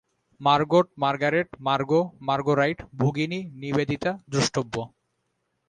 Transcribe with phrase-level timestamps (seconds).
[0.41, 4.75] Margot, Margaret, Margo, Marguerite ভগিনী নিবেদিতা দ্রষ্টব্য।